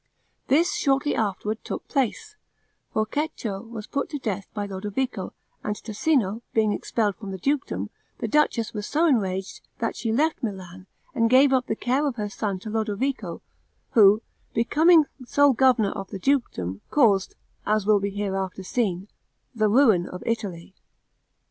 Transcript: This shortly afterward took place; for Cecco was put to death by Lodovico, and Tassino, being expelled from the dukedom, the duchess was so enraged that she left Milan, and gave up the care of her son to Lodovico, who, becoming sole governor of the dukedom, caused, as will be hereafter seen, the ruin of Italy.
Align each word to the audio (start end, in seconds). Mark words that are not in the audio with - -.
This 0.47 0.73
shortly 0.73 1.13
afterward 1.13 1.63
took 1.63 1.87
place; 1.87 2.35
for 2.91 3.05
Cecco 3.05 3.61
was 3.61 3.85
put 3.85 4.09
to 4.09 4.17
death 4.17 4.47
by 4.51 4.65
Lodovico, 4.65 5.31
and 5.63 5.75
Tassino, 5.75 6.41
being 6.55 6.73
expelled 6.73 7.15
from 7.17 7.29
the 7.29 7.37
dukedom, 7.37 7.91
the 8.17 8.27
duchess 8.27 8.73
was 8.73 8.87
so 8.87 9.05
enraged 9.05 9.61
that 9.77 9.95
she 9.95 10.11
left 10.11 10.41
Milan, 10.41 10.87
and 11.13 11.29
gave 11.29 11.53
up 11.53 11.67
the 11.67 11.75
care 11.75 12.07
of 12.07 12.15
her 12.15 12.29
son 12.29 12.57
to 12.61 12.69
Lodovico, 12.71 13.43
who, 13.91 14.23
becoming 14.55 15.05
sole 15.27 15.53
governor 15.53 15.91
of 15.91 16.09
the 16.09 16.17
dukedom, 16.17 16.81
caused, 16.89 17.35
as 17.67 17.85
will 17.85 17.99
be 17.99 18.09
hereafter 18.09 18.63
seen, 18.63 19.07
the 19.53 19.69
ruin 19.69 20.07
of 20.09 20.23
Italy. 20.25 20.73